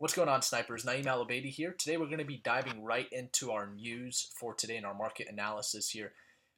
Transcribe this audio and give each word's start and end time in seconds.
What's 0.00 0.14
going 0.14 0.28
on, 0.28 0.42
snipers? 0.42 0.84
Naeem 0.84 1.06
Alabadi 1.06 1.50
here. 1.50 1.74
Today 1.76 1.96
we're 1.96 2.06
going 2.06 2.18
to 2.18 2.24
be 2.24 2.40
diving 2.44 2.84
right 2.84 3.08
into 3.10 3.50
our 3.50 3.66
news 3.66 4.30
for 4.38 4.54
today 4.54 4.76
in 4.76 4.84
our 4.84 4.94
market 4.94 5.26
analysis 5.28 5.90
here. 5.90 6.12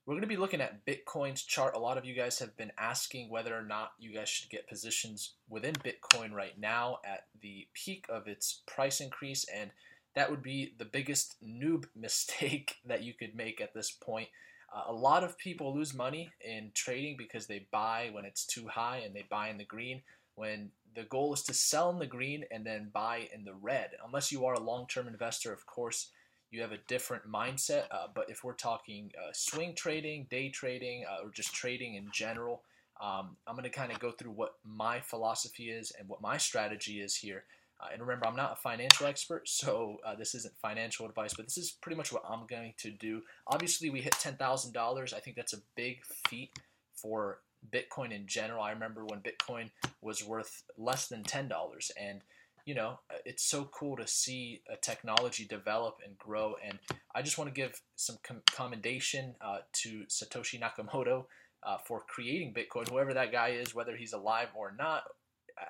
We're 0.04 0.12
going 0.12 0.20
to 0.20 0.28
be 0.28 0.36
looking 0.36 0.60
at 0.60 0.84
Bitcoin's 0.84 1.42
chart. 1.42 1.74
A 1.74 1.78
lot 1.78 1.96
of 1.96 2.04
you 2.04 2.14
guys 2.14 2.38
have 2.40 2.54
been 2.58 2.70
asking 2.76 3.30
whether 3.30 3.56
or 3.56 3.62
not 3.62 3.92
you 3.98 4.12
guys 4.12 4.28
should 4.28 4.50
get 4.50 4.68
positions 4.68 5.36
within 5.48 5.72
Bitcoin 5.76 6.32
right 6.32 6.52
now 6.60 6.98
at 7.02 7.28
the 7.40 7.66
peak 7.72 8.04
of 8.10 8.28
its 8.28 8.60
price 8.66 9.00
increase, 9.00 9.46
and 9.48 9.70
that 10.14 10.30
would 10.30 10.42
be 10.42 10.74
the 10.76 10.84
biggest 10.84 11.36
noob 11.42 11.86
mistake 11.96 12.76
that 12.84 13.04
you 13.04 13.14
could 13.14 13.34
make 13.34 13.58
at 13.62 13.72
this 13.72 13.90
point. 13.90 14.28
Uh, 14.70 14.82
a 14.88 14.92
lot 14.92 15.24
of 15.24 15.38
people 15.38 15.74
lose 15.74 15.94
money 15.94 16.30
in 16.44 16.72
trading 16.74 17.16
because 17.16 17.46
they 17.46 17.66
buy 17.72 18.10
when 18.12 18.26
it's 18.26 18.44
too 18.44 18.68
high 18.68 18.98
and 18.98 19.16
they 19.16 19.24
buy 19.30 19.48
in 19.48 19.56
the 19.56 19.64
green 19.64 20.02
when 20.34 20.70
the 20.94 21.04
goal 21.04 21.32
is 21.32 21.42
to 21.44 21.54
sell 21.54 21.90
in 21.90 21.98
the 21.98 22.06
green 22.06 22.44
and 22.50 22.64
then 22.64 22.90
buy 22.92 23.28
in 23.32 23.44
the 23.44 23.54
red. 23.54 23.90
Unless 24.04 24.32
you 24.32 24.44
are 24.46 24.54
a 24.54 24.60
long 24.60 24.86
term 24.88 25.06
investor, 25.06 25.52
of 25.52 25.66
course, 25.66 26.10
you 26.50 26.60
have 26.62 26.72
a 26.72 26.78
different 26.88 27.30
mindset. 27.30 27.84
Uh, 27.90 28.06
but 28.14 28.28
if 28.28 28.42
we're 28.42 28.54
talking 28.54 29.12
uh, 29.18 29.30
swing 29.32 29.74
trading, 29.74 30.26
day 30.30 30.48
trading, 30.48 31.04
uh, 31.08 31.24
or 31.24 31.30
just 31.30 31.54
trading 31.54 31.94
in 31.94 32.08
general, 32.12 32.62
um, 33.00 33.36
I'm 33.46 33.54
going 33.54 33.64
to 33.64 33.70
kind 33.70 33.92
of 33.92 33.98
go 33.98 34.10
through 34.10 34.32
what 34.32 34.54
my 34.64 35.00
philosophy 35.00 35.70
is 35.70 35.92
and 35.98 36.08
what 36.08 36.20
my 36.20 36.36
strategy 36.36 37.00
is 37.00 37.16
here. 37.16 37.44
Uh, 37.80 37.88
and 37.92 38.02
remember, 38.02 38.26
I'm 38.26 38.36
not 38.36 38.52
a 38.52 38.56
financial 38.56 39.06
expert, 39.06 39.48
so 39.48 39.98
uh, 40.04 40.14
this 40.14 40.34
isn't 40.34 40.54
financial 40.60 41.06
advice, 41.06 41.34
but 41.34 41.46
this 41.46 41.56
is 41.56 41.70
pretty 41.70 41.96
much 41.96 42.12
what 42.12 42.24
I'm 42.28 42.46
going 42.46 42.74
to 42.78 42.90
do. 42.90 43.22
Obviously, 43.46 43.90
we 43.90 44.00
hit 44.00 44.14
$10,000. 44.14 45.14
I 45.14 45.20
think 45.20 45.36
that's 45.36 45.54
a 45.54 45.62
big 45.76 46.04
feat 46.28 46.50
for 46.94 47.38
Bitcoin 47.68 48.12
in 48.12 48.26
general. 48.26 48.62
I 48.62 48.72
remember 48.72 49.04
when 49.04 49.20
Bitcoin 49.20 49.70
was 50.00 50.24
worth 50.24 50.62
less 50.78 51.08
than 51.08 51.22
ten 51.22 51.48
dollars, 51.48 51.90
and 52.00 52.20
you 52.64 52.74
know 52.74 53.00
it's 53.24 53.44
so 53.44 53.64
cool 53.64 53.96
to 53.96 54.06
see 54.06 54.62
a 54.72 54.76
technology 54.76 55.44
develop 55.44 55.98
and 56.04 56.16
grow. 56.18 56.54
And 56.64 56.78
I 57.14 57.22
just 57.22 57.38
want 57.38 57.52
to 57.52 57.60
give 57.60 57.80
some 57.96 58.18
com- 58.22 58.42
commendation 58.50 59.34
uh, 59.40 59.58
to 59.82 60.04
Satoshi 60.08 60.60
Nakamoto 60.60 61.24
uh, 61.62 61.78
for 61.86 62.02
creating 62.08 62.54
Bitcoin, 62.54 62.88
whoever 62.88 63.14
that 63.14 63.32
guy 63.32 63.48
is, 63.50 63.74
whether 63.74 63.96
he's 63.96 64.12
alive 64.12 64.48
or 64.54 64.74
not. 64.78 65.04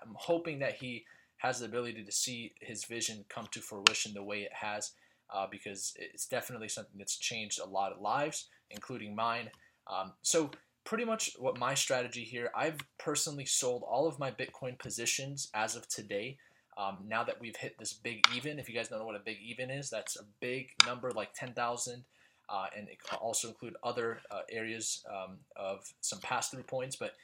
I'm 0.02 0.14
hoping 0.16 0.60
that 0.60 0.74
he 0.74 1.04
has 1.38 1.58
the 1.58 1.66
ability 1.66 2.04
to 2.04 2.12
see 2.12 2.52
his 2.60 2.84
vision 2.84 3.24
come 3.28 3.48
to 3.50 3.60
fruition 3.60 4.14
the 4.14 4.22
way 4.22 4.42
it 4.42 4.52
has, 4.52 4.92
uh, 5.34 5.46
because 5.50 5.92
it's 5.96 6.26
definitely 6.26 6.68
something 6.68 6.98
that's 6.98 7.16
changed 7.16 7.58
a 7.58 7.66
lot 7.66 7.92
of 7.92 8.00
lives, 8.00 8.48
including 8.70 9.16
mine. 9.16 9.50
Um, 9.86 10.12
so 10.22 10.50
pretty 10.84 11.04
much 11.04 11.32
what 11.38 11.58
my 11.58 11.74
strategy 11.74 12.24
here. 12.24 12.50
I've 12.54 12.78
personally 12.98 13.46
sold 13.46 13.82
all 13.88 14.06
of 14.06 14.18
my 14.18 14.30
Bitcoin 14.30 14.78
positions 14.78 15.50
as 15.54 15.76
of 15.76 15.88
today. 15.88 16.38
Um, 16.76 16.98
now 17.06 17.24
that 17.24 17.40
we've 17.40 17.56
hit 17.56 17.76
this 17.78 17.92
big 17.92 18.24
even, 18.34 18.58
if 18.58 18.68
you 18.68 18.74
guys 18.74 18.88
don't 18.88 18.98
know 18.98 19.04
what 19.04 19.16
a 19.16 19.24
big 19.24 19.38
even 19.44 19.70
is, 19.70 19.90
that's 19.90 20.16
a 20.16 20.24
big 20.40 20.70
number 20.86 21.10
like 21.10 21.34
10,000. 21.34 22.04
Uh, 22.48 22.66
and 22.76 22.88
it 22.88 22.98
also 23.20 23.48
include 23.48 23.76
other 23.84 24.20
uh, 24.30 24.40
areas 24.50 25.04
um, 25.08 25.38
of 25.56 25.92
some 26.00 26.18
pass 26.20 26.48
through 26.48 26.64
points. 26.64 26.96
But 26.96 27.14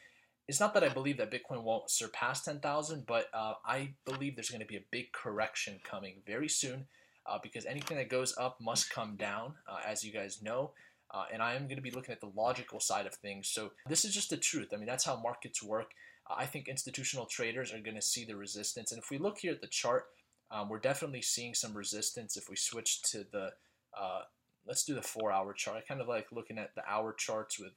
it's 0.46 0.60
not 0.60 0.74
that 0.74 0.84
I 0.84 0.88
believe 0.88 1.16
that 1.16 1.32
Bitcoin 1.32 1.62
won't 1.62 1.90
surpass 1.90 2.44
10,000, 2.44 3.06
but 3.06 3.26
uh, 3.34 3.54
I 3.64 3.94
believe 4.04 4.36
there's 4.36 4.50
going 4.50 4.60
to 4.60 4.66
be 4.66 4.76
a 4.76 4.84
big 4.90 5.12
correction 5.12 5.80
coming 5.82 6.16
very 6.24 6.48
soon 6.48 6.86
uh, 7.26 7.38
because 7.42 7.66
anything 7.66 7.96
that 7.96 8.08
goes 8.08 8.36
up 8.38 8.60
must 8.60 8.90
come 8.90 9.16
down, 9.16 9.54
uh, 9.68 9.78
as 9.84 10.04
you 10.04 10.12
guys 10.12 10.40
know. 10.42 10.70
Uh, 11.16 11.24
and 11.32 11.42
I 11.42 11.54
am 11.54 11.62
going 11.62 11.76
to 11.76 11.82
be 11.82 11.90
looking 11.90 12.12
at 12.12 12.20
the 12.20 12.32
logical 12.36 12.78
side 12.78 13.06
of 13.06 13.14
things. 13.14 13.48
So 13.48 13.72
this 13.88 14.04
is 14.04 14.12
just 14.12 14.28
the 14.28 14.36
truth. 14.36 14.68
I 14.74 14.76
mean, 14.76 14.86
that's 14.86 15.06
how 15.06 15.16
markets 15.16 15.62
work. 15.62 15.92
I 16.28 16.44
think 16.44 16.68
institutional 16.68 17.24
traders 17.24 17.72
are 17.72 17.80
going 17.80 17.94
to 17.96 18.02
see 18.02 18.26
the 18.26 18.36
resistance. 18.36 18.92
And 18.92 19.00
if 19.00 19.10
we 19.10 19.16
look 19.16 19.38
here 19.38 19.52
at 19.52 19.62
the 19.62 19.66
chart, 19.66 20.08
um, 20.50 20.68
we're 20.68 20.78
definitely 20.78 21.22
seeing 21.22 21.54
some 21.54 21.72
resistance. 21.72 22.36
If 22.36 22.50
we 22.50 22.56
switch 22.56 23.00
to 23.12 23.24
the, 23.32 23.52
uh, 23.98 24.22
let's 24.66 24.84
do 24.84 24.94
the 24.94 25.00
four 25.00 25.32
hour 25.32 25.54
chart. 25.54 25.78
I 25.78 25.80
kind 25.80 26.02
of 26.02 26.08
like 26.08 26.26
looking 26.32 26.58
at 26.58 26.74
the 26.74 26.82
hour 26.86 27.14
charts 27.14 27.58
with 27.58 27.72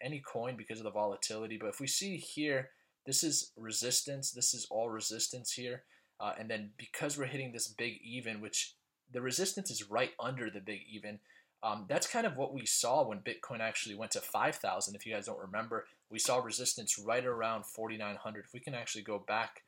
any 0.00 0.20
coin 0.20 0.56
because 0.56 0.78
of 0.78 0.84
the 0.84 0.90
volatility. 0.90 1.58
But 1.60 1.68
if 1.68 1.80
we 1.80 1.86
see 1.86 2.16
here, 2.16 2.70
this 3.04 3.22
is 3.22 3.50
resistance. 3.58 4.30
This 4.30 4.54
is 4.54 4.66
all 4.70 4.88
resistance 4.88 5.52
here. 5.52 5.82
Uh, 6.20 6.32
and 6.38 6.50
then 6.50 6.70
because 6.78 7.18
we're 7.18 7.26
hitting 7.26 7.52
this 7.52 7.68
big 7.68 8.00
even, 8.02 8.40
which 8.40 8.76
the 9.12 9.20
resistance 9.20 9.70
is 9.70 9.90
right 9.90 10.12
under 10.18 10.48
the 10.48 10.60
big 10.60 10.80
even, 10.90 11.18
um, 11.62 11.86
that's 11.88 12.06
kind 12.06 12.26
of 12.26 12.36
what 12.36 12.54
we 12.54 12.66
saw 12.66 13.06
when 13.06 13.18
Bitcoin 13.18 13.60
actually 13.60 13.96
went 13.96 14.12
to 14.12 14.20
5,000. 14.20 14.94
If 14.94 15.04
you 15.04 15.14
guys 15.14 15.26
don't 15.26 15.40
remember, 15.40 15.86
we 16.10 16.18
saw 16.18 16.38
resistance 16.38 16.98
right 16.98 17.24
around 17.24 17.66
4,900. 17.66 18.44
If 18.44 18.52
we 18.54 18.60
can 18.60 18.74
actually 18.74 19.02
go 19.02 19.18
back 19.18 19.62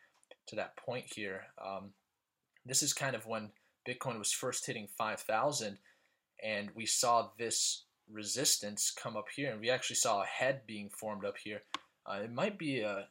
to 0.47 0.57
that 0.57 0.77
point 0.77 1.07
here, 1.15 1.47
um, 1.65 1.91
this 2.65 2.83
is 2.83 2.93
kind 2.93 3.17
of 3.17 3.27
when 3.27 3.51
Bitcoin 3.89 4.19
was 4.19 4.33
first 4.33 4.67
hitting 4.67 4.87
5,000, 4.97 5.79
and 6.43 6.71
we 6.75 6.87
saw 6.87 7.31
this 7.39 7.85
resistance 8.11 8.93
come 8.93 9.17
up 9.17 9.27
here, 9.35 9.51
and 9.51 9.61
we 9.61 9.71
actually 9.71 9.97
saw 9.97 10.23
a 10.23 10.27
head 10.27 10.63
being 10.67 10.91
formed 10.91 11.25
up 11.25 11.39
here. 11.43 11.63
Uh, 12.07 12.21
it 12.23 12.33
might 12.33 12.59
be 12.59 12.81
a, 12.81 13.09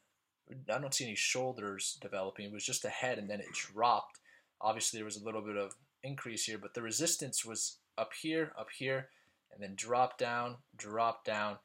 I 0.73 0.79
don't 0.79 0.93
see 0.93 1.05
any 1.05 1.15
shoulders 1.15 1.97
developing. 2.01 2.45
It 2.45 2.53
was 2.53 2.65
just 2.65 2.85
a 2.85 2.89
head, 2.89 3.17
and 3.17 3.29
then 3.29 3.41
it 3.41 3.51
dropped. 3.53 4.19
Obviously, 4.61 4.99
there 4.99 5.05
was 5.05 5.17
a 5.17 5.23
little 5.23 5.41
bit 5.41 5.57
of 5.57 5.75
increase 6.03 6.45
here, 6.45 6.57
but 6.57 6.73
the 6.73 6.81
resistance 6.81 7.43
was 7.43 7.78
up 7.99 8.11
here, 8.19 8.53
up 8.57 8.69
here, 8.75 9.09
and 9.51 9.61
then 9.61 9.73
drop 9.75 10.17
down, 10.17 10.57
drop 10.77 11.25
down, 11.25 11.57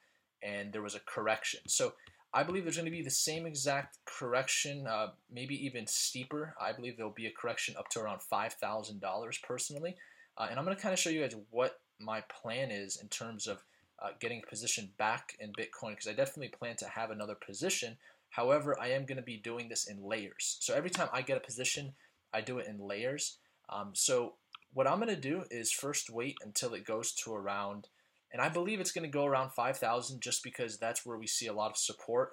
and 0.42 0.72
there 0.72 0.82
was 0.82 0.94
a 0.94 1.00
correction. 1.00 1.60
So 1.66 1.94
I 2.32 2.42
believe 2.42 2.64
there's 2.64 2.76
going 2.76 2.86
to 2.86 2.90
be 2.90 3.02
the 3.02 3.10
same 3.10 3.46
exact 3.46 3.98
correction, 4.04 4.86
uh, 4.88 5.08
maybe 5.30 5.54
even 5.64 5.86
steeper. 5.86 6.54
I 6.60 6.72
believe 6.72 6.96
there'll 6.96 7.12
be 7.12 7.26
a 7.26 7.32
correction 7.32 7.76
up 7.78 7.88
to 7.90 8.00
around 8.00 8.20
$5,000 8.30 9.42
personally. 9.42 9.96
Uh, 10.36 10.48
and 10.50 10.58
I'm 10.58 10.64
going 10.64 10.76
to 10.76 10.82
kind 10.82 10.92
of 10.92 10.98
show 10.98 11.10
you 11.10 11.20
guys 11.20 11.36
what 11.50 11.80
my 12.00 12.22
plan 12.22 12.72
is 12.72 12.98
in 13.00 13.08
terms 13.08 13.46
of 13.46 13.62
uh, 14.02 14.08
getting 14.20 14.42
a 14.44 14.50
position 14.50 14.90
back 14.98 15.36
in 15.38 15.52
Bitcoin 15.52 15.90
because 15.90 16.08
I 16.08 16.12
definitely 16.12 16.48
plan 16.48 16.74
to 16.78 16.88
have 16.88 17.10
another 17.10 17.36
position. 17.36 17.96
However, 18.30 18.76
I 18.80 18.88
am 18.88 19.06
going 19.06 19.16
to 19.16 19.22
be 19.22 19.36
doing 19.36 19.68
this 19.68 19.86
in 19.86 20.02
layers. 20.02 20.56
So 20.60 20.74
every 20.74 20.90
time 20.90 21.08
I 21.12 21.22
get 21.22 21.36
a 21.36 21.40
position, 21.40 21.94
I 22.32 22.40
do 22.40 22.58
it 22.58 22.66
in 22.66 22.78
layers. 22.78 23.38
Um, 23.68 23.90
so 23.92 24.34
what 24.74 24.88
I'm 24.88 24.98
going 24.98 25.08
to 25.08 25.16
do 25.16 25.44
is 25.50 25.72
first 25.72 26.10
wait 26.10 26.36
until 26.44 26.74
it 26.74 26.84
goes 26.84 27.12
to 27.12 27.32
around, 27.32 27.88
and 28.32 28.42
I 28.42 28.48
believe 28.48 28.80
it's 28.80 28.92
going 28.92 29.08
to 29.08 29.08
go 29.08 29.24
around 29.24 29.52
5,000 29.52 30.20
just 30.20 30.42
because 30.42 30.76
that's 30.78 31.06
where 31.06 31.16
we 31.16 31.28
see 31.28 31.46
a 31.46 31.52
lot 31.52 31.70
of 31.70 31.76
support. 31.76 32.32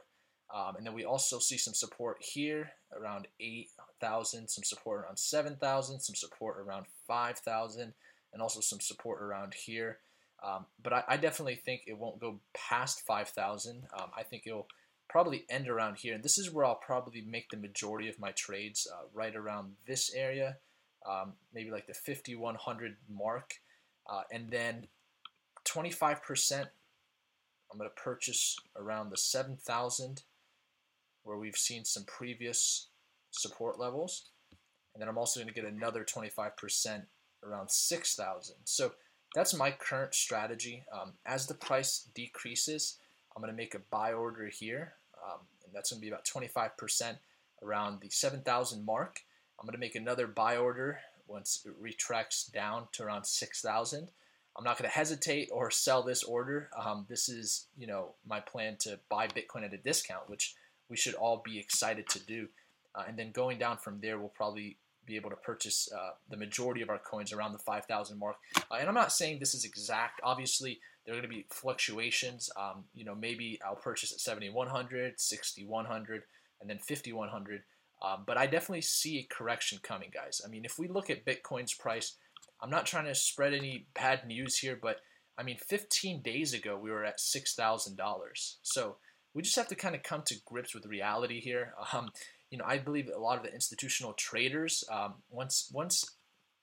Um, 0.53 0.75
and 0.75 0.85
then 0.85 0.93
we 0.93 1.05
also 1.05 1.39
see 1.39 1.57
some 1.57 1.75
support 1.75 2.17
here 2.19 2.71
around 2.99 3.27
8,000, 3.39 4.49
some 4.49 4.63
support 4.63 5.05
around 5.05 5.17
7,000, 5.17 5.99
some 6.01 6.15
support 6.15 6.57
around 6.57 6.87
5,000, 7.07 7.93
and 8.33 8.41
also 8.41 8.59
some 8.59 8.81
support 8.81 9.21
around 9.21 9.53
here. 9.53 9.99
Um, 10.43 10.65
but 10.81 10.91
I, 10.91 11.03
I, 11.07 11.17
definitely 11.17 11.55
think 11.55 11.83
it 11.85 11.99
won't 11.99 12.19
go 12.19 12.39
past 12.55 13.05
5,000. 13.05 13.83
Um, 13.97 14.09
I 14.17 14.23
think 14.23 14.43
it'll 14.47 14.67
probably 15.07 15.45
end 15.51 15.69
around 15.69 15.99
here. 15.99 16.15
And 16.15 16.23
this 16.23 16.39
is 16.39 16.51
where 16.51 16.65
I'll 16.65 16.75
probably 16.75 17.21
make 17.21 17.49
the 17.51 17.57
majority 17.57 18.09
of 18.09 18.19
my 18.19 18.31
trades, 18.31 18.87
uh, 18.91 19.05
right 19.13 19.35
around 19.35 19.73
this 19.85 20.11
area 20.15 20.57
um, 21.09 21.33
maybe 21.53 21.71
like 21.71 21.87
the 21.87 21.93
5100 21.93 22.97
mark, 23.09 23.55
uh, 24.09 24.21
and 24.31 24.49
then 24.51 24.87
25%. 25.67 26.67
I'm 27.71 27.77
going 27.77 27.89
to 27.89 28.01
purchase 28.01 28.57
around 28.75 29.11
the 29.11 29.17
7,000, 29.17 30.23
where 31.23 31.37
we've 31.37 31.55
seen 31.55 31.85
some 31.85 32.03
previous 32.03 32.87
support 33.31 33.79
levels, 33.79 34.29
and 34.93 35.01
then 35.01 35.07
I'm 35.07 35.17
also 35.17 35.39
going 35.39 35.53
to 35.53 35.59
get 35.59 35.71
another 35.71 36.03
25% 36.03 37.03
around 37.43 37.71
6,000. 37.71 38.55
So 38.65 38.91
that's 39.33 39.53
my 39.53 39.71
current 39.71 40.13
strategy. 40.13 40.83
Um, 40.91 41.13
as 41.25 41.47
the 41.47 41.53
price 41.53 42.09
decreases, 42.13 42.97
I'm 43.35 43.41
going 43.41 43.53
to 43.53 43.57
make 43.57 43.75
a 43.75 43.79
buy 43.89 44.13
order 44.13 44.47
here, 44.47 44.93
um, 45.23 45.39
and 45.65 45.73
that's 45.73 45.91
going 45.91 46.01
to 46.01 46.05
be 46.05 46.11
about 46.11 46.25
25% 46.25 47.17
around 47.63 48.01
the 48.01 48.09
7,000 48.09 48.85
mark. 48.85 49.21
I'm 49.61 49.67
going 49.67 49.73
to 49.73 49.79
make 49.79 49.93
another 49.95 50.25
buy 50.25 50.57
order 50.57 51.01
once 51.27 51.61
it 51.67 51.73
retracts 51.79 52.45
down 52.45 52.87
to 52.93 53.03
around 53.03 53.25
6,000. 53.25 54.07
I'm 54.57 54.63
not 54.63 54.79
going 54.79 54.89
to 54.89 54.95
hesitate 54.95 55.49
or 55.51 55.69
sell 55.69 56.01
this 56.01 56.23
order. 56.23 56.71
Um, 56.75 57.05
this 57.07 57.29
is, 57.29 57.67
you 57.77 57.85
know, 57.85 58.15
my 58.27 58.39
plan 58.39 58.77
to 58.79 58.99
buy 59.07 59.27
Bitcoin 59.27 59.63
at 59.63 59.71
a 59.71 59.77
discount, 59.77 60.27
which 60.31 60.55
we 60.89 60.97
should 60.97 61.13
all 61.13 61.43
be 61.45 61.59
excited 61.59 62.09
to 62.09 62.19
do. 62.19 62.47
Uh, 62.95 63.03
and 63.07 63.19
then 63.19 63.31
going 63.31 63.59
down 63.59 63.77
from 63.77 63.99
there, 64.01 64.17
we'll 64.17 64.29
probably 64.29 64.77
be 65.05 65.15
able 65.15 65.29
to 65.29 65.35
purchase 65.35 65.87
uh, 65.95 66.09
the 66.31 66.37
majority 66.37 66.81
of 66.81 66.89
our 66.89 66.97
coins 66.97 67.31
around 67.31 67.53
the 67.53 67.59
5,000 67.59 68.17
mark. 68.17 68.37
Uh, 68.71 68.75
and 68.79 68.89
I'm 68.89 68.95
not 68.95 69.13
saying 69.13 69.37
this 69.37 69.53
is 69.53 69.63
exact. 69.63 70.21
Obviously, 70.23 70.79
there 71.05 71.13
are 71.13 71.17
going 71.17 71.29
to 71.29 71.35
be 71.35 71.45
fluctuations. 71.51 72.49
Um, 72.59 72.85
you 72.95 73.05
know, 73.05 73.13
maybe 73.13 73.59
I'll 73.63 73.75
purchase 73.75 74.11
at 74.11 74.19
7,100, 74.19 75.19
6,100, 75.19 76.23
and 76.59 76.69
then 76.69 76.79
5,100. 76.79 77.61
Um, 78.01 78.23
but 78.25 78.37
I 78.37 78.47
definitely 78.47 78.81
see 78.81 79.19
a 79.19 79.33
correction 79.33 79.79
coming, 79.83 80.09
guys. 80.13 80.41
I 80.43 80.49
mean, 80.49 80.65
if 80.65 80.79
we 80.79 80.87
look 80.87 81.09
at 81.09 81.25
Bitcoin's 81.25 81.73
price, 81.73 82.15
I'm 82.61 82.69
not 82.69 82.85
trying 82.85 83.05
to 83.05 83.15
spread 83.15 83.53
any 83.53 83.87
bad 83.93 84.27
news 84.27 84.57
here, 84.57 84.77
but 84.81 84.97
I 85.37 85.43
mean, 85.43 85.57
15 85.57 86.21
days 86.21 86.53
ago 86.53 86.77
we 86.77 86.91
were 86.91 87.03
at 87.03 87.19
$6,000. 87.19 87.95
So 88.61 88.97
we 89.33 89.41
just 89.41 89.55
have 89.55 89.67
to 89.69 89.75
kind 89.75 89.95
of 89.95 90.03
come 90.03 90.23
to 90.27 90.35
grips 90.45 90.73
with 90.73 90.85
reality 90.85 91.39
here. 91.39 91.73
Um, 91.93 92.09
you 92.49 92.57
know, 92.57 92.65
I 92.67 92.79
believe 92.79 93.07
a 93.07 93.17
lot 93.17 93.37
of 93.37 93.45
the 93.45 93.53
institutional 93.53 94.11
traders, 94.11 94.83
um, 94.91 95.15
once 95.29 95.69
once 95.71 96.03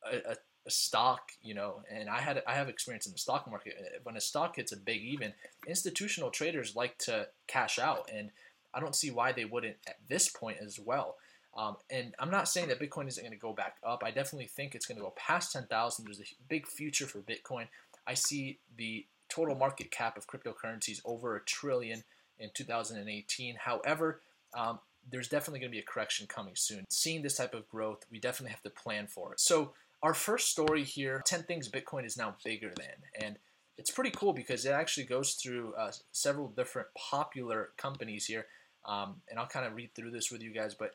a, 0.04 0.16
a, 0.16 0.36
a, 0.66 0.70
stock, 0.70 1.30
you 1.40 1.54
know, 1.54 1.80
and 1.90 2.10
I 2.10 2.20
had 2.20 2.42
I 2.46 2.56
have 2.56 2.68
experience 2.68 3.06
in 3.06 3.12
the 3.12 3.18
stock 3.18 3.50
market. 3.50 3.72
When 4.02 4.14
a 4.14 4.20
stock 4.20 4.56
hits 4.56 4.70
a 4.70 4.76
big 4.76 5.00
even, 5.00 5.32
institutional 5.66 6.30
traders 6.30 6.76
like 6.76 6.98
to 6.98 7.28
cash 7.46 7.78
out, 7.78 8.10
and 8.14 8.30
I 8.74 8.80
don't 8.80 8.94
see 8.94 9.10
why 9.10 9.32
they 9.32 9.46
wouldn't 9.46 9.76
at 9.86 9.96
this 10.08 10.28
point 10.28 10.58
as 10.62 10.78
well. 10.78 11.16
Um, 11.58 11.76
and 11.90 12.14
I'm 12.20 12.30
not 12.30 12.48
saying 12.48 12.68
that 12.68 12.78
Bitcoin 12.78 13.08
isn't 13.08 13.22
going 13.22 13.32
to 13.32 13.38
go 13.38 13.52
back 13.52 13.78
up. 13.84 14.04
I 14.04 14.12
definitely 14.12 14.46
think 14.46 14.76
it's 14.76 14.86
going 14.86 14.96
to 14.96 15.02
go 15.02 15.12
past 15.16 15.52
10,000. 15.52 16.04
There's 16.04 16.20
a 16.20 16.24
big 16.48 16.68
future 16.68 17.06
for 17.06 17.18
Bitcoin. 17.18 17.66
I 18.06 18.14
see 18.14 18.60
the 18.76 19.04
total 19.28 19.56
market 19.56 19.90
cap 19.90 20.16
of 20.16 20.28
cryptocurrencies 20.28 21.00
over 21.04 21.34
a 21.34 21.44
trillion 21.44 22.04
in 22.38 22.50
2018. 22.54 23.56
However, 23.56 24.20
um, 24.56 24.78
there's 25.10 25.28
definitely 25.28 25.58
going 25.58 25.72
to 25.72 25.74
be 25.74 25.80
a 25.80 25.82
correction 25.82 26.28
coming 26.28 26.54
soon. 26.54 26.84
Seeing 26.90 27.22
this 27.22 27.36
type 27.36 27.54
of 27.54 27.68
growth, 27.68 28.04
we 28.08 28.20
definitely 28.20 28.52
have 28.52 28.62
to 28.62 28.70
plan 28.70 29.08
for 29.08 29.32
it. 29.32 29.40
So, 29.40 29.72
our 30.00 30.14
first 30.14 30.48
story 30.48 30.84
here 30.84 31.22
10 31.26 31.42
things 31.42 31.68
Bitcoin 31.68 32.06
is 32.06 32.16
now 32.16 32.36
bigger 32.44 32.70
than. 32.76 33.20
And 33.20 33.36
it's 33.76 33.90
pretty 33.90 34.10
cool 34.10 34.32
because 34.32 34.64
it 34.64 34.70
actually 34.70 35.06
goes 35.06 35.34
through 35.34 35.74
uh, 35.74 35.90
several 36.12 36.48
different 36.48 36.86
popular 36.96 37.70
companies 37.76 38.26
here. 38.26 38.46
Um, 38.86 39.16
and 39.28 39.40
I'll 39.40 39.48
kind 39.48 39.66
of 39.66 39.74
read 39.74 39.94
through 39.96 40.12
this 40.12 40.30
with 40.30 40.40
you 40.40 40.54
guys. 40.54 40.76
But 40.76 40.92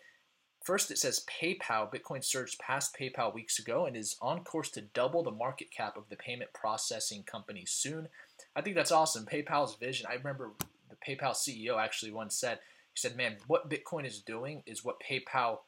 first, 0.64 0.90
it 0.90 0.98
says 0.98 1.26
PayPal. 1.30 1.94
Bitcoin 1.94 2.24
surged 2.24 2.60
past 2.60 2.98
PayPal 3.00 3.34
weeks 3.34 3.60
ago 3.60 3.86
and 3.86 3.96
is 3.96 4.16
on 4.22 4.44
course 4.44 4.70
to 4.72 4.82
double 4.82 5.22
the 5.22 5.32
market 5.32 5.70
cap 5.72 5.98
of 5.98 6.10
the 6.10 6.16
payment 6.16 6.52
processing 6.54 7.24
company 7.24 7.66
soon. 7.68 8.08
I 8.56 8.62
think 8.62 8.76
that's 8.76 8.92
awesome. 8.92 9.26
PayPal's 9.26 9.76
vision. 9.76 10.08
I 10.10 10.16
remember 10.16 10.52
the 10.90 10.96
PayPal 10.96 11.34
CEO 11.34 11.78
actually 11.78 12.12
once 12.12 12.36
said, 12.36 12.60
he 12.94 13.00
said, 13.00 13.18
man, 13.18 13.38
what 13.48 13.70
Bitcoin 13.70 14.06
is 14.06 14.20
doing 14.20 14.64
is 14.66 14.84
what 14.84 15.02
PayPal 15.02 15.60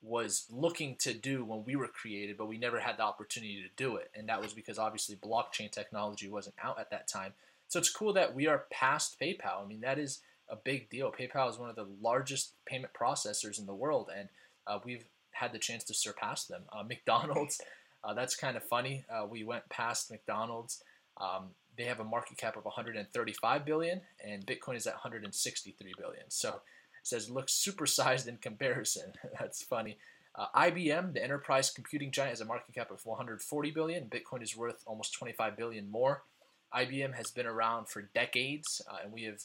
was 0.00 0.46
looking 0.50 0.96
to 1.00 1.14
do 1.14 1.44
when 1.44 1.64
we 1.64 1.76
were 1.76 1.88
created, 1.88 2.36
but 2.36 2.46
we 2.46 2.58
never 2.58 2.78
had 2.78 2.98
the 2.98 3.02
opportunity 3.02 3.62
to 3.62 3.82
do 3.82 3.96
it. 3.96 4.10
And 4.14 4.28
that 4.28 4.40
was 4.40 4.52
because 4.52 4.78
obviously 4.78 5.16
blockchain 5.16 5.70
technology 5.70 6.28
wasn't 6.28 6.56
out 6.62 6.78
at 6.78 6.90
that 6.90 7.08
time. 7.08 7.32
So 7.68 7.78
it's 7.78 7.90
cool 7.90 8.12
that 8.12 8.34
we 8.34 8.46
are 8.46 8.66
past 8.70 9.18
PayPal. 9.18 9.64
I 9.64 9.66
mean, 9.66 9.80
that 9.80 9.98
is 9.98 10.20
a 10.48 10.56
big 10.56 10.90
deal. 10.90 11.12
PayPal 11.12 11.50
is 11.50 11.58
one 11.58 11.70
of 11.70 11.76
the 11.76 11.86
largest 12.02 12.52
payment 12.66 12.92
processors 12.98 13.58
in 13.58 13.66
the 13.66 13.74
world, 13.74 14.10
and 14.16 14.28
uh, 14.66 14.78
we've 14.84 15.04
had 15.32 15.52
the 15.52 15.58
chance 15.58 15.84
to 15.84 15.94
surpass 15.94 16.44
them. 16.44 16.62
Uh, 16.72 16.82
McDonald's, 16.88 17.60
uh, 18.02 18.14
that's 18.14 18.36
kind 18.36 18.56
of 18.56 18.62
funny. 18.64 19.04
Uh, 19.10 19.26
we 19.26 19.44
went 19.44 19.68
past 19.68 20.10
McDonald's. 20.10 20.82
Um, 21.20 21.50
they 21.76 21.84
have 21.84 22.00
a 22.00 22.04
market 22.04 22.36
cap 22.36 22.56
of 22.56 22.64
135 22.64 23.64
billion, 23.64 24.00
and 24.24 24.46
Bitcoin 24.46 24.76
is 24.76 24.86
at 24.86 24.94
163 24.94 25.92
billion. 25.98 26.24
So 26.28 26.50
it 26.50 26.54
says 27.02 27.30
looks 27.30 27.52
supersized 27.52 28.28
in 28.28 28.36
comparison. 28.36 29.12
That's 29.40 29.62
funny. 29.62 29.98
Uh, 30.36 30.46
IBM, 30.56 31.14
the 31.14 31.22
enterprise 31.22 31.70
computing 31.70 32.10
giant, 32.10 32.30
has 32.30 32.40
a 32.40 32.44
market 32.44 32.74
cap 32.74 32.90
of 32.90 33.04
140 33.06 33.70
billion. 33.70 34.04
Bitcoin 34.04 34.42
is 34.42 34.56
worth 34.56 34.82
almost 34.86 35.14
25 35.14 35.56
billion 35.56 35.88
more. 35.88 36.24
IBM 36.74 37.14
has 37.14 37.30
been 37.30 37.46
around 37.46 37.88
for 37.88 38.02
decades, 38.14 38.82
uh, 38.90 38.96
and 39.02 39.12
we 39.12 39.24
have 39.24 39.40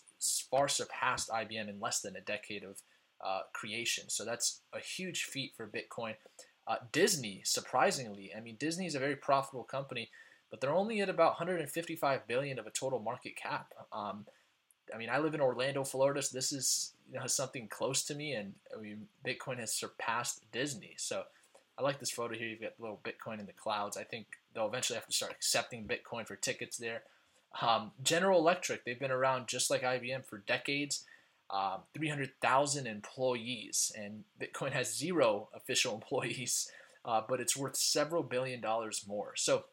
far 0.49 0.67
surpassed 0.67 1.29
IBM 1.29 1.69
in 1.69 1.79
less 1.79 2.01
than 2.01 2.15
a 2.15 2.21
decade 2.21 2.63
of 2.63 2.81
uh, 3.25 3.41
creation. 3.53 4.05
So 4.09 4.25
that's 4.25 4.61
a 4.73 4.79
huge 4.79 5.23
feat 5.23 5.53
for 5.55 5.67
Bitcoin. 5.67 6.15
Uh, 6.67 6.77
Disney, 6.91 7.41
surprisingly, 7.45 8.31
I 8.35 8.41
mean, 8.41 8.55
Disney 8.59 8.85
is 8.85 8.95
a 8.95 8.99
very 8.99 9.15
profitable 9.15 9.63
company 9.63 10.09
but 10.49 10.61
they're 10.61 10.73
only 10.73 11.01
at 11.01 11.09
about 11.09 11.39
155 11.39 12.27
billion 12.27 12.59
of 12.59 12.67
a 12.67 12.71
total 12.71 12.99
market 12.99 13.35
cap. 13.35 13.73
Um, 13.93 14.25
I 14.93 14.97
mean, 14.97 15.09
I 15.09 15.19
live 15.19 15.35
in 15.35 15.41
Orlando, 15.41 15.83
Florida, 15.83 16.21
so 16.21 16.35
this 16.35 16.51
is 16.51 16.93
you 17.11 17.19
know 17.19 17.27
something 17.27 17.67
close 17.67 18.03
to 18.05 18.15
me, 18.15 18.33
and 18.33 18.53
I 18.75 18.81
mean, 18.81 19.07
Bitcoin 19.25 19.59
has 19.59 19.73
surpassed 19.73 20.51
Disney. 20.51 20.95
So 20.97 21.23
I 21.77 21.83
like 21.83 21.99
this 21.99 22.11
photo 22.11 22.35
here. 22.35 22.47
You've 22.47 22.61
got 22.61 22.73
little 22.79 22.99
Bitcoin 23.03 23.39
in 23.39 23.45
the 23.45 23.53
clouds. 23.53 23.97
I 23.97 24.03
think 24.03 24.25
they'll 24.53 24.67
eventually 24.67 24.97
have 24.97 25.05
to 25.07 25.13
start 25.13 25.31
accepting 25.31 25.87
Bitcoin 25.87 26.25
for 26.25 26.35
tickets 26.35 26.77
there. 26.77 27.03
Um, 27.61 27.91
General 28.03 28.39
Electric, 28.39 28.85
they've 28.85 28.99
been 28.99 29.11
around 29.11 29.47
just 29.47 29.69
like 29.69 29.81
IBM 29.81 30.25
for 30.25 30.37
decades. 30.37 31.05
Um, 31.51 31.81
300,000 31.95 32.85
employees, 32.85 33.91
and 33.97 34.23
Bitcoin 34.39 34.71
has 34.71 34.95
zero 34.95 35.49
official 35.55 35.95
employees, 35.95 36.69
uh, 37.03 37.21
but 37.27 37.39
it's 37.39 37.57
worth 37.57 37.75
several 37.75 38.21
billion 38.21 38.61
dollars 38.61 39.03
more. 39.07 39.33
So 39.35 39.65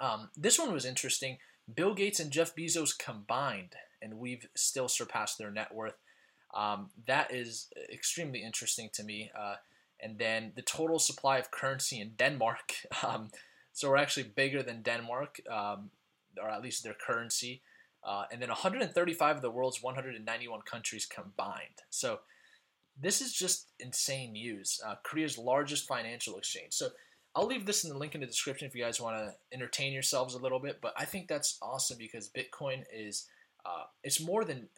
um, 0.00 0.30
this 0.36 0.58
one 0.58 0.72
was 0.72 0.84
interesting. 0.84 1.38
Bill 1.72 1.94
Gates 1.94 2.18
and 2.18 2.32
Jeff 2.32 2.54
Bezos 2.56 2.98
combined, 2.98 3.74
and 4.02 4.18
we've 4.18 4.48
still 4.56 4.88
surpassed 4.88 5.38
their 5.38 5.52
net 5.52 5.72
worth. 5.72 5.94
Um, 6.52 6.90
that 7.06 7.32
is 7.32 7.68
extremely 7.92 8.42
interesting 8.42 8.90
to 8.94 9.04
me. 9.04 9.30
Uh, 9.38 9.56
and 10.00 10.18
then 10.18 10.52
the 10.54 10.62
total 10.62 10.98
supply 10.98 11.38
of 11.38 11.50
currency 11.50 12.00
in 12.00 12.12
Denmark. 12.16 12.74
Um, 13.04 13.30
so 13.72 13.90
we're 13.90 13.96
actually 13.96 14.22
bigger 14.36 14.62
than 14.62 14.82
Denmark, 14.82 15.40
um, 15.50 15.90
or 16.42 16.48
at 16.48 16.62
least 16.62 16.84
their 16.84 16.94
currency. 16.94 17.62
Uh, 18.02 18.24
and 18.30 18.40
then 18.40 18.48
135 18.48 19.36
of 19.36 19.42
the 19.42 19.50
world's 19.50 19.82
191 19.82 20.60
countries 20.62 21.06
combined. 21.06 21.82
So 21.88 22.20
this 23.00 23.20
is 23.20 23.32
just 23.32 23.70
insane 23.80 24.32
news. 24.32 24.80
Uh, 24.86 24.96
Korea's 25.02 25.38
largest 25.38 25.86
financial 25.86 26.36
exchange. 26.36 26.74
So 26.74 26.88
I'll 27.34 27.46
leave 27.46 27.66
this 27.66 27.82
in 27.82 27.90
the 27.90 27.98
link 27.98 28.14
in 28.14 28.20
the 28.20 28.26
description 28.26 28.68
if 28.68 28.74
you 28.74 28.84
guys 28.84 29.00
want 29.00 29.16
to 29.16 29.34
entertain 29.52 29.92
yourselves 29.92 30.34
a 30.34 30.38
little 30.38 30.60
bit. 30.60 30.80
But 30.80 30.94
I 30.96 31.04
think 31.04 31.28
that's 31.28 31.58
awesome 31.60 31.98
because 31.98 32.28
Bitcoin 32.30 32.84
is 32.92 33.26
uh, 33.66 33.84
it's 34.04 34.20
more 34.20 34.44
than 34.44 34.68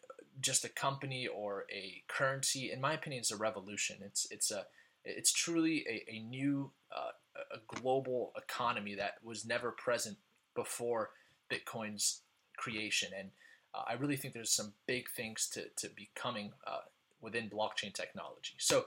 just 0.40 0.64
a 0.64 0.68
company 0.68 1.26
or 1.26 1.64
a 1.72 2.02
currency. 2.08 2.70
In 2.72 2.80
my 2.80 2.94
opinion, 2.94 3.20
it's 3.20 3.32
a 3.32 3.36
revolution. 3.36 3.98
It's 4.02 4.26
it's 4.30 4.50
a 4.50 4.64
it's 5.04 5.32
truly 5.32 5.84
a, 5.88 6.14
a 6.14 6.20
new 6.20 6.70
uh, 6.94 7.10
a 7.54 7.78
global 7.80 8.32
economy 8.36 8.94
that 8.94 9.14
was 9.22 9.44
never 9.44 9.70
present 9.70 10.16
before 10.54 11.10
Bitcoin's 11.50 12.22
creation. 12.56 13.10
And 13.16 13.30
uh, 13.74 13.82
I 13.88 13.94
really 13.94 14.16
think 14.16 14.34
there's 14.34 14.54
some 14.54 14.72
big 14.86 15.08
things 15.10 15.48
to 15.54 15.64
to 15.76 15.94
be 15.94 16.10
coming 16.14 16.52
uh, 16.66 16.80
within 17.20 17.50
blockchain 17.50 17.92
technology. 17.94 18.54
So 18.58 18.86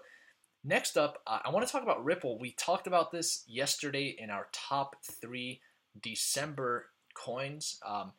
Next 0.63 0.97
up, 0.97 1.21
uh, 1.25 1.39
I 1.45 1.51
want 1.51 1.65
to 1.65 1.71
talk 1.71 1.83
about 1.83 2.03
Ripple. 2.03 2.37
We 2.37 2.51
talked 2.51 2.85
about 2.85 3.11
this 3.11 3.43
yesterday 3.47 4.15
in 4.17 4.29
our 4.29 4.47
top 4.51 4.97
three 5.21 5.61
December 6.01 6.87
coins. 7.13 7.79
Um, 7.85 8.11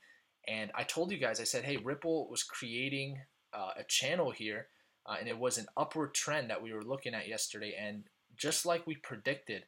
and 0.49 0.71
I 0.75 0.85
told 0.85 1.13
you 1.13 1.19
guys, 1.19 1.39
I 1.39 1.45
said, 1.45 1.65
hey, 1.65 1.77
Ripple 1.77 2.29
was 2.31 2.43
creating 2.43 3.19
uh, 3.53 3.73
a 3.79 3.85
channel 3.85 4.31
here, 4.31 4.69
uh, 5.07 5.17
and 5.21 5.29
it 5.29 5.39
was 5.39 5.59
an 5.59 5.67
upward 5.77 6.15
trend 6.15 6.49
that 6.49 6.63
we 6.63 6.73
were 6.73 6.83
looking 6.83 7.15
at 7.15 7.29
yesterday. 7.29 7.77
And 7.79 8.05
just 8.39 8.65
like 8.65 8.87
we 8.87 8.95
predicted, 8.97 9.65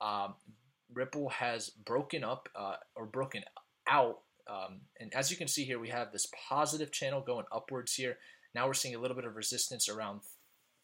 um, 0.00 0.34
Ripple 0.92 1.28
has 1.28 1.70
broken 1.70 2.24
up 2.24 2.48
uh, 2.56 2.76
or 2.96 3.06
broken 3.06 3.44
out. 3.88 4.20
Um, 4.48 4.80
and 5.00 5.12
as 5.14 5.30
you 5.30 5.36
can 5.36 5.48
see 5.48 5.64
here, 5.64 5.78
we 5.78 5.88
have 5.88 6.12
this 6.12 6.28
positive 6.48 6.92
channel 6.92 7.20
going 7.20 7.46
upwards 7.50 7.94
here. 7.94 8.18
Now 8.54 8.66
we're 8.66 8.74
seeing 8.74 8.94
a 8.94 8.98
little 8.98 9.16
bit 9.16 9.24
of 9.24 9.36
resistance 9.36 9.88
around 9.88 10.20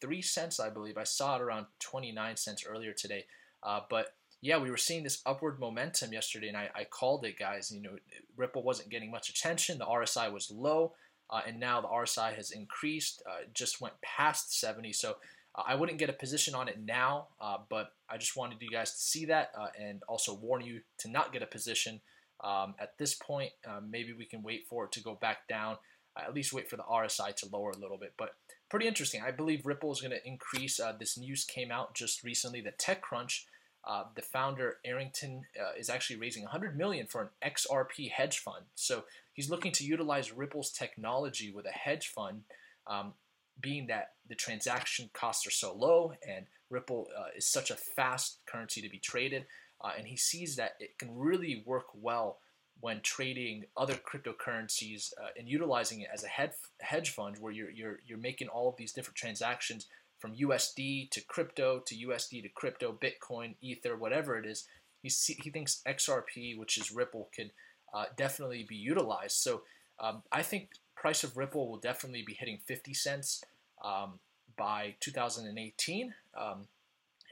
three 0.01 0.21
cents, 0.21 0.59
I 0.59 0.69
believe. 0.69 0.97
I 0.97 1.05
saw 1.05 1.37
it 1.37 1.41
around 1.41 1.67
29 1.79 2.35
cents 2.35 2.65
earlier 2.67 2.93
today. 2.93 3.25
Uh, 3.63 3.81
but 3.89 4.15
yeah, 4.41 4.57
we 4.57 4.69
were 4.69 4.77
seeing 4.77 5.03
this 5.03 5.21
upward 5.25 5.57
momentum 5.57 6.11
yesterday, 6.11 6.49
and 6.49 6.57
I, 6.57 6.69
I, 6.75 6.83
called 6.83 7.23
it, 7.23 7.39
guys. 7.39 7.71
You 7.71 7.81
know, 7.81 7.95
Ripple 8.35 8.61
wasn't 8.61 8.89
getting 8.89 9.09
much 9.09 9.29
attention. 9.29 9.77
The 9.77 9.85
RSI 9.85 10.33
was 10.33 10.51
low, 10.51 10.91
uh, 11.29 11.39
and 11.47 11.61
now 11.61 11.79
the 11.79 11.87
RSI 11.87 12.35
has 12.35 12.51
increased. 12.51 13.23
Uh, 13.25 13.45
just 13.53 13.79
went 13.79 13.93
past 14.01 14.59
70. 14.59 14.91
So 14.91 15.15
uh, 15.55 15.63
I 15.65 15.75
wouldn't 15.75 15.97
get 15.97 16.09
a 16.09 16.13
position 16.13 16.55
on 16.55 16.67
it 16.67 16.77
now, 16.83 17.27
uh, 17.39 17.57
but 17.69 17.93
I 18.09 18.17
just 18.17 18.35
wanted 18.35 18.57
you 18.61 18.69
guys 18.69 18.91
to 18.91 18.97
see 18.97 19.25
that 19.25 19.51
uh, 19.57 19.67
and 19.79 20.03
also 20.09 20.33
warn 20.33 20.65
you 20.65 20.81
to 20.99 21.09
not 21.09 21.31
get 21.31 21.41
a 21.41 21.47
position 21.47 22.01
um, 22.43 22.75
at 22.79 22.97
this 22.97 23.13
point. 23.13 23.51
maybe 23.89 24.13
we 24.13 24.25
can 24.25 24.43
wait 24.43 24.67
for 24.67 24.85
it 24.85 24.91
to 24.93 25.01
go 25.01 25.15
back 25.15 25.47
down. 25.47 25.77
at 26.17 26.33
least 26.33 26.53
wait 26.53 26.69
for 26.69 26.77
the 26.77 26.83
RSI 26.83 27.35
to 27.37 27.47
lower 27.51 27.71
a 27.71 27.77
little 27.77 27.97
bit. 27.97 28.13
But 28.17 28.35
pretty 28.73 28.87
interesting. 28.87 29.21
I 29.21 29.29
believe 29.29 29.67
Ripple 29.67 29.91
is 29.91 30.01
going 30.01 30.17
to 30.19 30.27
increase. 30.27 30.79
Uh, 30.79 30.93
this 30.99 31.15
news 31.15 31.43
came 31.43 31.71
out 31.71 31.93
just 31.93 32.23
recently 32.23 32.59
that 32.61 32.79
TechCrunch, 32.79 33.43
uh, 33.87 34.05
the 34.15 34.23
founder 34.23 34.77
Arrington, 34.83 35.43
uh, 35.61 35.77
is 35.77 35.91
actually 35.91 36.15
raising 36.19 36.41
100 36.41 36.75
million 36.75 37.05
for 37.05 37.21
an 37.21 37.53
XRP 37.53 38.09
hedge 38.09 38.39
fund. 38.39 38.65
So 38.73 39.03
he's 39.31 39.47
looking 39.47 39.71
to 39.73 39.83
utilize 39.83 40.31
Ripple's 40.31 40.71
technology 40.71 41.51
with 41.51 41.67
a 41.67 41.71
hedge 41.71 42.07
fund, 42.07 42.45
um, 42.87 43.13
being 43.61 43.85
that 43.87 44.13
the 44.27 44.33
transaction 44.33 45.11
costs 45.13 45.45
are 45.45 45.51
so 45.51 45.71
low 45.71 46.13
and 46.27 46.47
Ripple 46.71 47.09
uh, 47.15 47.25
is 47.37 47.45
such 47.45 47.69
a 47.69 47.75
fast 47.75 48.39
currency 48.47 48.81
to 48.81 48.89
be 48.89 48.97
traded, 48.97 49.45
uh, 49.83 49.91
and 49.97 50.07
he 50.07 50.17
sees 50.17 50.55
that 50.55 50.75
it 50.79 50.97
can 50.97 51.15
really 51.15 51.63
work 51.65 51.87
well 51.93 52.39
when 52.79 52.99
trading 53.01 53.65
other 53.77 53.93
cryptocurrencies 53.93 55.13
uh, 55.21 55.29
and 55.37 55.47
utilizing 55.47 56.01
it 56.01 56.09
as 56.13 56.23
a 56.23 56.83
hedge 56.83 57.09
fund 57.11 57.37
where 57.39 57.51
you're, 57.51 57.69
you're, 57.69 57.99
you're 58.05 58.17
making 58.17 58.47
all 58.47 58.67
of 58.67 58.75
these 58.77 58.91
different 58.91 59.15
transactions 59.15 59.87
from 60.19 60.35
USD 60.35 61.09
to 61.11 61.21
crypto 61.21 61.79
to 61.85 61.95
USD 61.95 62.43
to 62.43 62.49
crypto, 62.49 62.97
Bitcoin, 63.01 63.55
Ether, 63.61 63.95
whatever 63.95 64.37
it 64.37 64.45
is. 64.45 64.67
He, 65.01 65.09
see, 65.09 65.37
he 65.41 65.49
thinks 65.49 65.81
XRP, 65.85 66.57
which 66.57 66.77
is 66.77 66.91
Ripple, 66.91 67.29
could 67.35 67.51
uh, 67.93 68.05
definitely 68.17 68.65
be 68.67 68.75
utilized. 68.75 69.37
So 69.37 69.61
um, 69.99 70.23
I 70.31 70.41
think 70.41 70.69
price 70.95 71.23
of 71.23 71.37
Ripple 71.37 71.69
will 71.69 71.77
definitely 71.77 72.23
be 72.25 72.33
hitting 72.33 72.59
50 72.65 72.93
cents. 72.93 73.43
Um, 73.83 74.19
by 74.55 74.95
2018, 74.99 76.13
um, 76.37 76.67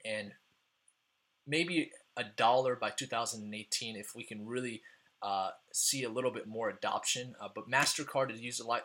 and 0.05 0.31
maybe 1.47 1.91
a 2.17 2.23
dollar 2.23 2.75
by 2.75 2.89
2018 2.89 3.95
if 3.95 4.15
we 4.15 4.23
can 4.23 4.45
really 4.45 4.81
uh, 5.21 5.49
see 5.71 6.03
a 6.03 6.09
little 6.09 6.31
bit 6.31 6.47
more 6.47 6.69
adoption. 6.69 7.35
Uh, 7.39 7.49
but 7.53 7.69
Mastercard 7.69 8.31
is 8.31 8.41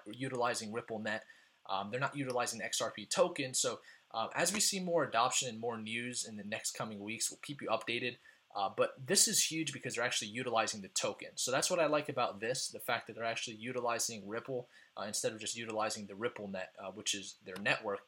utilizing 0.06 0.72
RippleNet. 0.72 1.20
Um, 1.68 1.90
they're 1.90 2.00
not 2.00 2.16
utilizing 2.16 2.60
XRP 2.60 3.08
token. 3.10 3.54
So 3.54 3.80
uh, 4.12 4.28
as 4.34 4.52
we 4.52 4.60
see 4.60 4.80
more 4.80 5.04
adoption 5.04 5.48
and 5.48 5.58
more 5.58 5.78
news 5.78 6.24
in 6.28 6.36
the 6.36 6.44
next 6.44 6.72
coming 6.72 7.00
weeks, 7.00 7.30
we'll 7.30 7.40
keep 7.42 7.60
you 7.60 7.68
updated. 7.68 8.16
Uh, 8.54 8.70
but 8.74 8.92
this 9.04 9.28
is 9.28 9.44
huge 9.44 9.72
because 9.72 9.94
they're 9.94 10.04
actually 10.04 10.28
utilizing 10.28 10.80
the 10.80 10.88
token. 10.88 11.28
So 11.34 11.50
that's 11.50 11.70
what 11.70 11.78
I 11.78 11.86
like 11.86 12.08
about 12.08 12.40
this, 12.40 12.68
the 12.68 12.80
fact 12.80 13.06
that 13.06 13.14
they're 13.14 13.24
actually 13.24 13.56
utilizing 13.56 14.26
Ripple 14.26 14.68
uh, 14.96 15.04
instead 15.06 15.32
of 15.32 15.40
just 15.40 15.56
utilizing 15.56 16.06
the 16.06 16.14
RippleNet, 16.14 16.68
uh, 16.82 16.90
which 16.94 17.14
is 17.14 17.34
their 17.44 17.56
network, 17.60 18.00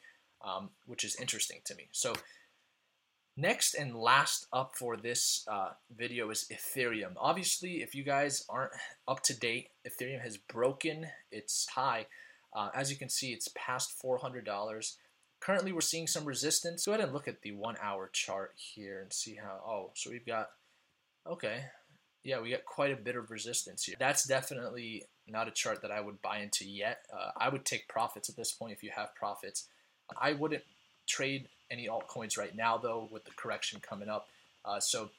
um, 0.43 0.71
which 0.87 1.05
is 1.05 1.17
interesting 1.17 1.61
to 1.67 1.75
me. 1.75 1.89
So 1.93 2.15
next 3.39 3.75
and 3.75 3.95
last 3.95 4.47
up 4.53 4.75
for 4.77 4.97
this 4.97 5.47
uh, 5.51 5.71
video 5.97 6.29
is 6.31 6.51
Ethereum. 6.53 7.13
Obviously, 7.17 7.83
if 7.83 7.95
you 7.95 8.03
guys 8.03 8.45
aren't 8.49 8.73
up 9.07 9.23
to 9.23 9.39
date, 9.39 9.69
Ethereum 9.87 10.21
has 10.21 10.37
broken 10.37 11.07
its 11.31 11.69
high. 11.69 12.07
Uh, 12.55 12.71
as 12.75 12.91
you 12.91 12.97
can 12.97 13.09
see, 13.09 13.33
it's 13.33 13.49
past 13.57 13.95
$400. 14.05 14.97
Currently, 15.41 15.73
we're 15.73 15.81
seeing 15.81 16.09
some 16.09 16.25
resistance. 16.25 16.85
Go 16.85 16.93
ahead 16.93 17.05
and 17.05 17.13
look 17.13 17.29
at 17.29 17.43
the 17.43 17.53
one 17.53 17.77
hour 17.81 18.11
chart 18.13 18.55
here 18.57 19.01
and 19.01 19.13
see 19.13 19.37
how. 19.37 19.61
Oh, 19.65 19.93
so 19.95 20.11
we've 20.11 20.27
got. 20.27 20.49
Okay. 21.25 21.61
Yeah, 22.25 22.41
we 22.41 22.51
got 22.51 22.65
quite 22.65 22.93
a 22.93 22.97
bit 22.97 23.15
of 23.15 23.31
resistance 23.31 23.85
here. 23.85 23.95
That's 24.01 24.27
definitely 24.27 25.05
not 25.29 25.47
a 25.47 25.53
chart 25.53 25.83
that 25.83 25.93
I 25.93 26.01
would 26.01 26.21
buy 26.21 26.39
into 26.39 26.69
yet. 26.69 27.03
Uh, 27.13 27.31
I 27.37 27.49
would 27.49 27.65
take 27.65 27.89
profits 27.89 28.29
at 28.29 28.37
this 28.37 28.53
point 28.53 28.73
if 28.73 28.83
you 28.83 28.91
have 28.97 29.15
profits. 29.15 29.69
I 30.21 30.33
wouldn't 30.33 30.65
trade 31.09 31.49
any 31.71 31.89
altcoins 31.89 32.39
right 32.39 32.55
now, 32.55 32.79
though, 32.79 33.09
with 33.11 33.25
the 33.25 33.31
correction 33.33 33.81
coming 33.81 34.09
up. 34.09 34.29
Uh, 34.65 34.81
so 34.81 35.11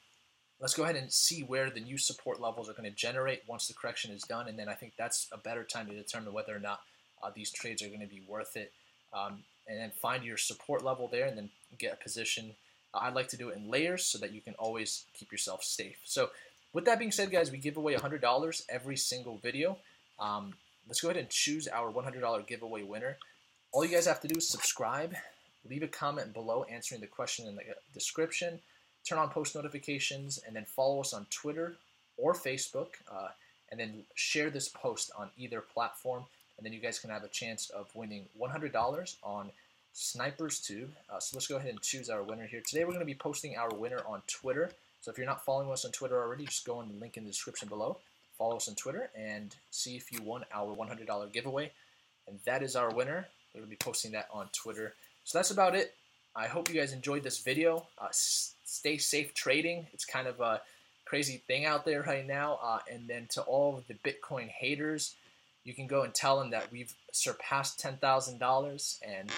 let's 0.59 0.73
go 0.73 0.83
ahead 0.83 0.95
and 0.95 1.11
see 1.11 1.41
where 1.41 1.69
the 1.69 1.79
new 1.79 1.97
support 1.97 2.41
levels 2.41 2.69
are 2.69 2.73
going 2.73 2.89
to 2.89 2.95
generate 2.95 3.41
once 3.47 3.67
the 3.67 3.73
correction 3.73 4.11
is 4.11 4.23
done. 4.23 4.47
And 4.47 4.57
then 4.57 4.69
I 4.69 4.73
think 4.73 4.93
that's 4.97 5.27
a 5.31 5.37
better 5.37 5.63
time 5.63 5.87
to 5.87 5.93
determine 5.93 6.33
whether 6.33 6.55
or 6.55 6.59
not 6.59 6.81
uh, 7.23 7.31
these 7.35 7.51
trades 7.51 7.81
are 7.81 7.87
going 7.87 8.01
to 8.01 8.07
be 8.07 8.21
worth 8.27 8.55
it. 8.55 8.71
Um, 9.13 9.43
and 9.67 9.79
then 9.79 9.91
find 9.91 10.23
your 10.23 10.37
support 10.37 10.83
level 10.83 11.07
there 11.07 11.27
and 11.27 11.37
then 11.37 11.49
get 11.77 11.93
a 11.93 12.03
position. 12.03 12.55
Uh, 12.93 12.99
I 12.99 13.09
like 13.09 13.27
to 13.29 13.37
do 13.37 13.49
it 13.49 13.57
in 13.57 13.69
layers 13.69 14.05
so 14.05 14.17
that 14.17 14.33
you 14.33 14.41
can 14.41 14.55
always 14.55 15.05
keep 15.13 15.31
yourself 15.31 15.63
safe. 15.63 15.97
So 16.03 16.29
with 16.73 16.85
that 16.85 16.99
being 16.99 17.11
said, 17.11 17.31
guys, 17.31 17.51
we 17.51 17.57
give 17.57 17.77
away 17.77 17.95
$100 17.95 18.61
every 18.69 18.97
single 18.97 19.37
video. 19.37 19.77
Um, 20.19 20.53
let's 20.87 21.01
go 21.01 21.09
ahead 21.09 21.21
and 21.21 21.29
choose 21.29 21.67
our 21.67 21.91
$100 21.91 22.47
giveaway 22.47 22.83
winner. 22.83 23.17
All 23.71 23.85
you 23.85 23.91
guys 23.93 24.07
have 24.07 24.21
to 24.21 24.27
do 24.27 24.37
is 24.37 24.49
subscribe, 24.49 25.13
leave 25.67 25.83
a 25.83 25.87
comment 25.87 26.33
below 26.33 26.63
answering 26.63 27.01
the 27.01 27.07
question 27.07 27.47
in 27.47 27.55
the 27.55 27.63
description, 27.93 28.59
turn 29.07 29.19
on 29.19 29.29
post 29.29 29.55
notifications, 29.55 30.39
and 30.45 30.55
then 30.55 30.65
follow 30.65 30.99
us 31.01 31.13
on 31.13 31.25
Twitter 31.29 31.77
or 32.17 32.33
Facebook, 32.33 32.89
uh, 33.11 33.29
and 33.71 33.79
then 33.79 34.03
share 34.15 34.49
this 34.49 34.67
post 34.67 35.11
on 35.17 35.29
either 35.37 35.61
platform 35.61 36.25
and 36.59 36.65
then 36.65 36.73
you 36.73 36.81
guys 36.81 36.99
can 36.99 37.09
have 37.09 37.23
a 37.23 37.29
chance 37.29 37.69
of 37.69 37.89
winning 37.95 38.25
$100 38.39 39.15
on 39.23 39.49
Snipers 39.93 40.59
Tube. 40.59 40.91
Uh, 41.09 41.17
so 41.17 41.37
let's 41.37 41.47
go 41.47 41.55
ahead 41.55 41.69
and 41.69 41.81
choose 41.81 42.09
our 42.09 42.21
winner 42.21 42.45
here. 42.45 42.61
Today 42.67 42.83
we're 42.83 42.91
going 42.91 42.99
to 42.99 43.05
be 43.05 43.15
posting 43.15 43.55
our 43.55 43.69
winner 43.73 44.01
on 44.05 44.21
Twitter. 44.27 44.69
So 44.99 45.09
if 45.09 45.17
you're 45.17 45.25
not 45.25 45.45
following 45.45 45.71
us 45.71 45.85
on 45.85 45.91
Twitter 45.91 46.21
already, 46.21 46.45
just 46.45 46.65
go 46.65 46.79
on 46.79 46.89
the 46.89 46.99
link 46.99 47.15
in 47.15 47.23
the 47.23 47.29
description 47.29 47.69
below. 47.69 47.97
Follow 48.37 48.57
us 48.57 48.67
on 48.67 48.75
Twitter 48.75 49.09
and 49.15 49.55
see 49.71 49.95
if 49.95 50.11
you 50.11 50.21
won 50.21 50.43
our 50.53 50.75
$100 50.75 51.31
giveaway. 51.31 51.71
And 52.27 52.39
that 52.45 52.61
is 52.61 52.75
our 52.75 52.93
winner. 52.93 53.25
We're 53.53 53.61
going 53.61 53.69
to 53.69 53.77
be 53.77 53.77
posting 53.77 54.11
that 54.11 54.27
on 54.29 54.49
Twitter. 54.51 54.95
So 55.29 55.37
that's 55.37 55.51
about 55.51 55.75
it. 55.75 55.93
I 56.35 56.47
hope 56.47 56.69
you 56.69 56.79
guys 56.79 56.91
enjoyed 56.91 57.21
this 57.21 57.37
video. 57.37 57.85
Uh, 57.99 58.07
stay 58.11 58.97
safe 58.97 59.35
trading. 59.35 59.85
It's 59.93 60.03
kind 60.03 60.25
of 60.25 60.39
a 60.39 60.59
crazy 61.05 61.43
thing 61.45 61.65
out 61.65 61.85
there 61.85 62.01
right 62.01 62.25
now. 62.25 62.57
Uh, 62.63 62.79
and 62.91 63.07
then 63.07 63.27
to 63.33 63.43
all 63.43 63.83
the 63.87 63.93
Bitcoin 63.93 64.47
haters, 64.47 65.13
you 65.65 65.75
can 65.75 65.85
go 65.85 66.01
and 66.01 66.15
tell 66.15 66.39
them 66.39 66.49
that 66.49 66.71
we've 66.71 66.95
surpassed 67.11 67.79
$10,000 67.79 68.99
and 69.07 69.31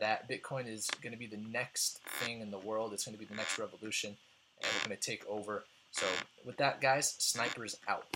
that 0.00 0.30
Bitcoin 0.30 0.66
is 0.66 0.88
going 1.02 1.12
to 1.12 1.18
be 1.18 1.26
the 1.26 1.36
next 1.52 2.00
thing 2.20 2.40
in 2.40 2.50
the 2.50 2.56
world. 2.56 2.94
It's 2.94 3.04
going 3.04 3.14
to 3.14 3.20
be 3.20 3.26
the 3.26 3.36
next 3.36 3.58
revolution, 3.58 4.16
and 4.62 4.70
we're 4.72 4.88
going 4.88 4.98
to 4.98 5.10
take 5.10 5.26
over. 5.28 5.64
So, 5.90 6.06
with 6.46 6.56
that, 6.56 6.80
guys, 6.80 7.16
snipers 7.18 7.76
out. 7.86 8.06